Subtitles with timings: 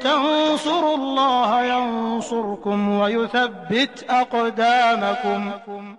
[0.00, 5.96] تنصروا الله ينصركم ويثبت أقدامكم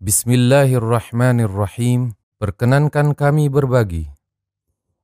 [0.00, 2.16] Bismillahirrahmanirrahim.
[2.40, 4.08] Perkenankan kami berbagi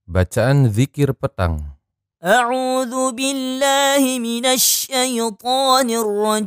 [0.09, 1.77] bacaan zikir petang.
[2.25, 6.47] أعوذ بالله من الشيطان الرجيم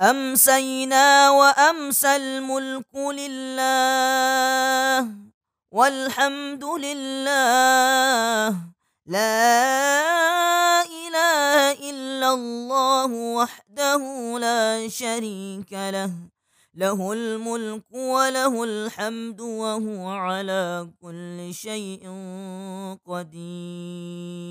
[0.00, 3.58] أمسينا وأمسى الملك لله
[5.74, 8.48] والحمد لله.
[9.06, 14.02] لا إله إلا الله وحده
[14.38, 16.10] لا شريك له.
[16.74, 22.06] له الملك وله الحمد وهو على كل شيء
[23.02, 24.47] قدير.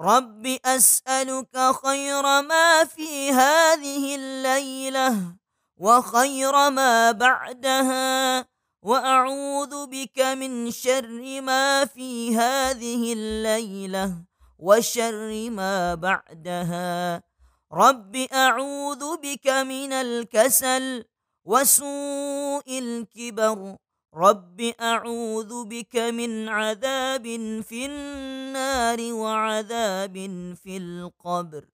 [0.00, 5.36] رب أسألك خير ما في هذه الليلة
[5.76, 8.46] وخير ما بعدها
[8.82, 14.24] وأعوذ بك من شر ما في هذه الليلة
[14.58, 17.22] وشر ما بعدها
[17.72, 21.04] رب أعوذ بك من الكسل
[21.44, 23.76] وسوء الكبر
[24.14, 27.26] رب أعوذ بك من عذاب
[27.62, 30.14] في النار وعذاب
[30.62, 31.64] في القبر.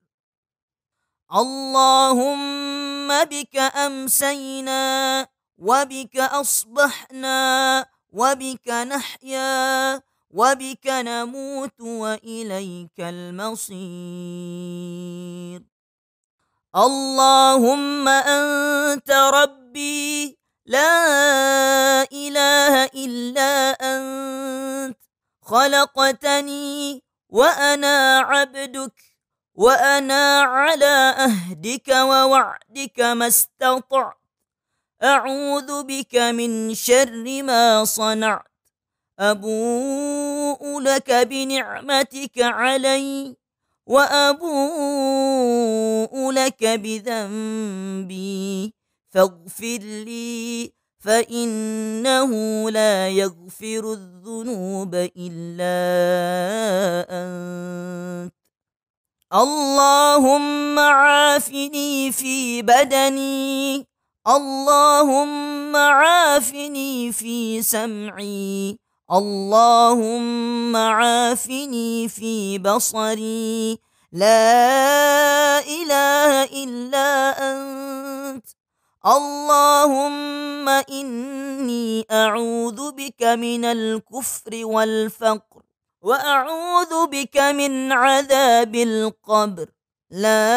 [1.33, 13.71] اللهم بك أمسينا وبك أصبحنا وبك نحيا وبك نموت وإليك المصير.
[16.75, 21.30] اللهم أنت ربي لا
[25.51, 29.01] خلقتني وأنا عبدك
[29.55, 34.17] وأنا على أهدك ووعدك ما استطعت.
[35.03, 38.51] أعوذ بك من شر ما صنعت.
[39.19, 43.37] أبوء لك بنعمتك علي
[43.85, 44.71] وأبوء
[46.31, 48.21] لك بذنبي.
[49.09, 52.31] فاغفر لي فإنه
[52.69, 55.77] لا يغفر الذنوب إلا
[57.09, 58.33] أنت.
[59.33, 63.87] اللهم عافني في بدني
[64.27, 68.77] اللهم عافني في سمعي
[69.11, 73.79] اللهم عافني في بصري.
[74.11, 77.09] لا إله إلا
[77.51, 77.90] أنت.
[79.01, 85.61] اللهم إني أعوذ بك من الكفر والفقر
[86.01, 89.67] وأعوذ بك من عذاب القبر.
[90.11, 90.53] لا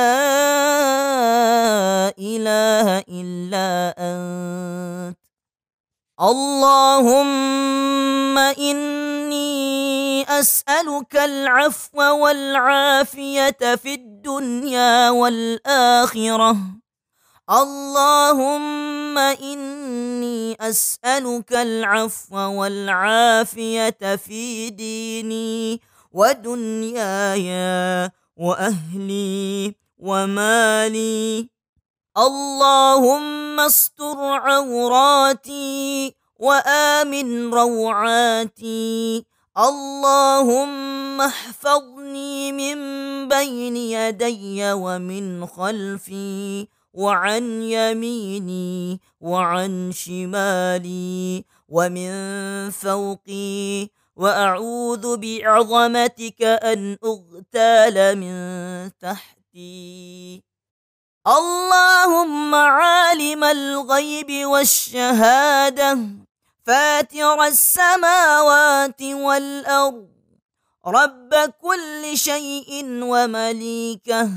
[2.19, 5.17] إله إلا أنت.
[6.21, 7.19] اللهم
[8.39, 16.84] إني أسألك العفو والعافية في الدنيا والآخرة.
[17.51, 25.81] اللهم إني أسألك العفو والعافية في ديني
[26.13, 27.49] ودنياي
[28.37, 31.49] وأهلي ومالي.
[32.17, 39.25] اللهم استر عوراتي وآمن روعاتي.
[39.59, 42.79] اللهم احفظني من
[43.29, 46.69] بين يدي ومن خلفي.
[46.95, 52.13] وعن يميني وعن شمالي ومن
[52.71, 58.37] فوقي وأعوذ بعظمتك أن أغتال من
[59.03, 60.43] تحتي.
[61.27, 65.99] اللهم عالم الغيب والشهادة
[66.67, 70.09] فاتر السماوات والأرض.
[70.87, 71.33] رب
[71.63, 74.29] كل شيء ومليكه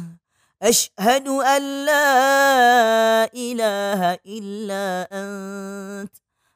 [0.61, 6.13] أشهد أن لا إله إلا أنت.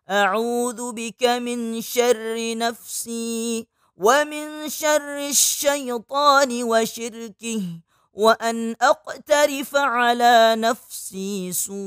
[0.09, 3.67] أعوذ بك من شر نفسي
[3.97, 7.61] ومن شر الشيطان وشركه
[8.13, 11.79] وأن أقترف على نفسي سوءا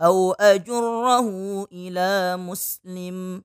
[0.00, 1.28] أو أجره
[1.72, 3.42] إلى مسلم.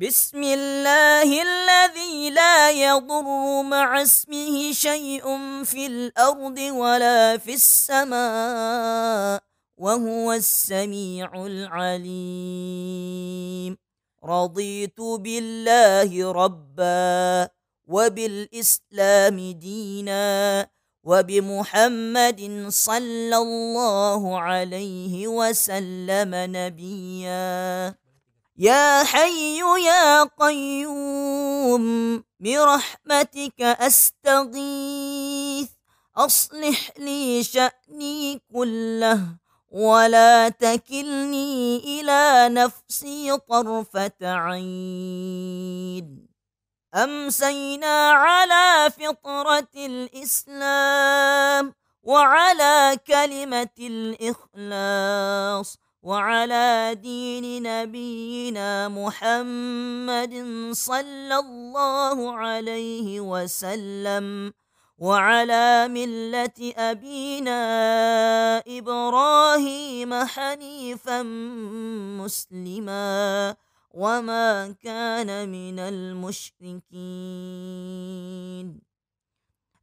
[0.00, 5.24] بسم الله الذي لا يضر مع اسمه شيء
[5.64, 9.44] في الأرض ولا في السماء
[9.76, 12.96] وهو السميع العليم.
[14.24, 17.48] رضيت بالله ربًّا
[17.84, 20.66] وبالإسلام دينا
[21.04, 27.94] وبمحمد صلى الله عليه وسلم نبيا.
[28.60, 31.84] يا حي يا قيوم
[32.40, 35.68] برحمتك أستغيث.
[36.16, 39.20] أصلح لي شأني كله
[39.70, 46.28] ولا تكلني إلى نفسي طرفة عين.
[46.94, 55.78] أمسينا على فطرة الإسلام وعلى كلمة الإخلاص.
[56.02, 60.34] وعلى دين نبينا محمد
[60.72, 64.52] صلى الله عليه وسلم
[64.98, 67.60] وعلى ملة أبينا
[68.68, 71.22] إبراهيم حنيفا
[72.20, 73.56] مسلما
[73.90, 76.90] وما كان من المشركين.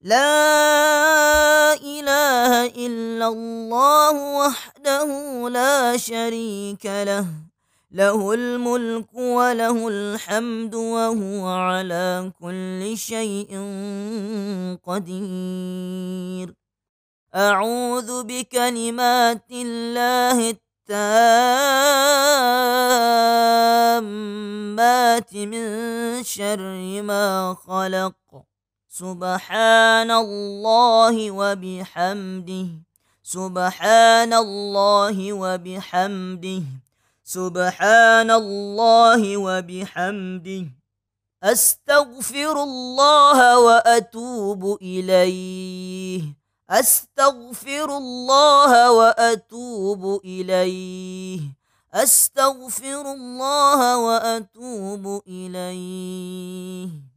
[0.02, 5.10] لا إله إلا الله وحده
[5.50, 7.26] لا شريك له
[7.92, 13.50] له الملك وله الحمد وهو على كل شيء
[14.86, 16.54] قدير.
[17.36, 20.94] أعوذ بكلمات الله التامات
[25.36, 28.46] من شر ما خلق.
[28.97, 32.68] سبحان الله وبحمده.
[33.23, 36.63] سبحان الله وبحمده.
[37.23, 40.66] سبحان الله وبحمده.
[41.44, 46.21] استغفر الله وأتوب إليه.
[46.69, 51.39] أستغفر الله وأتوب إليه.
[51.94, 57.17] أستغفر الله وأتوب إليه.